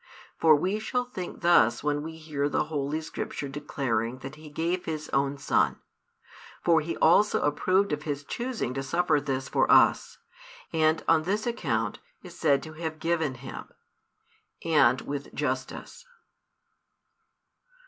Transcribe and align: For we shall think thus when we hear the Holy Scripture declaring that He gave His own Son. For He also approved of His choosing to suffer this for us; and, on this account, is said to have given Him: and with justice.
For 0.39 0.55
we 0.55 0.79
shall 0.79 1.05
think 1.05 1.41
thus 1.41 1.83
when 1.83 2.01
we 2.01 2.17
hear 2.17 2.49
the 2.49 2.63
Holy 2.63 3.01
Scripture 3.01 3.47
declaring 3.47 4.17
that 4.25 4.33
He 4.33 4.49
gave 4.49 4.85
His 4.85 5.09
own 5.09 5.37
Son. 5.37 5.77
For 6.63 6.81
He 6.81 6.97
also 6.97 7.39
approved 7.43 7.91
of 7.93 8.01
His 8.01 8.23
choosing 8.23 8.73
to 8.73 8.81
suffer 8.81 9.21
this 9.21 9.47
for 9.47 9.71
us; 9.71 10.17
and, 10.73 11.03
on 11.07 11.21
this 11.21 11.45
account, 11.45 11.99
is 12.23 12.35
said 12.35 12.63
to 12.63 12.73
have 12.73 12.97
given 12.97 13.35
Him: 13.35 13.69
and 14.65 15.01
with 15.01 15.31
justice. 15.35 16.03